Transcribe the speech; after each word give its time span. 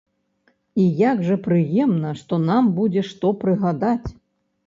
І 0.83 0.85
як 1.09 1.19
жа 1.27 1.35
прыемна, 1.47 2.13
што 2.21 2.33
нам 2.47 2.71
будзе 2.79 3.01
што 3.09 3.33
прыгадаць. 3.43 4.09